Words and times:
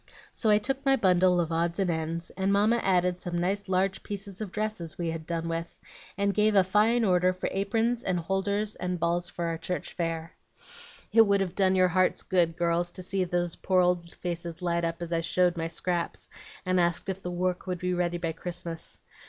So 0.33 0.49
I 0.49 0.57
took 0.57 0.83
my 0.83 0.95
bundle 0.95 1.39
of 1.39 1.51
odds 1.51 1.77
and 1.79 1.91
ends, 1.91 2.31
and 2.31 2.51
Mamma 2.51 2.77
added 2.77 3.19
some 3.19 3.37
nice 3.39 3.69
large 3.69 4.01
pieces 4.01 4.41
of 4.41 4.51
dresses 4.51 4.97
we 4.97 5.09
had 5.11 5.27
done 5.27 5.47
with, 5.47 5.79
and 6.17 6.33
gave 6.33 6.55
a 6.55 6.63
fine 6.63 7.05
order 7.05 7.31
for 7.33 7.47
aprons 7.51 8.01
and 8.01 8.17
holders 8.19 8.75
and 8.75 8.99
balls 8.99 9.29
for 9.29 9.45
our 9.45 9.59
church 9.59 9.93
fair. 9.93 10.33
"It 11.13 11.27
would 11.27 11.39
have 11.41 11.53
done 11.53 11.75
your 11.75 11.89
hearts 11.89 12.23
good, 12.23 12.57
girls, 12.57 12.89
to 12.93 13.03
see 13.03 13.25
those 13.25 13.55
poor 13.55 13.81
old 13.83 14.15
faces 14.15 14.63
light 14.63 14.85
up 14.85 15.03
as 15.03 15.13
I 15.13 15.21
showed 15.21 15.55
my 15.55 15.67
scraps, 15.67 16.29
and 16.65 16.79
asked 16.79 17.07
if 17.07 17.21
the 17.21 17.29
work 17.29 17.67
would 17.67 17.77
be 17.77 17.93
ready 17.93 18.17
by 18.17 18.31
Christmas. 18.31 18.97